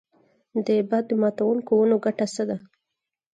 د 0.65 0.67
باد 0.89 1.07
ماتوونکو 1.21 1.71
ونو 1.77 1.95
ګټه 2.05 2.25
څه 2.35 2.43
ده؟ 2.49 2.57